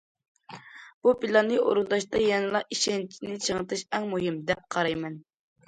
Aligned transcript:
بۇ 1.07 1.13
پىلاننى 1.25 1.59
ئورۇنداشتا 1.65 2.23
يەنىلا 2.25 2.63
ئىشەنچنى 2.77 3.39
چىڭىتىش 3.47 3.87
ئەڭ 3.93 4.11
مۇھىم، 4.17 4.43
دەپ 4.51 4.69
قارايمەن. 4.77 5.25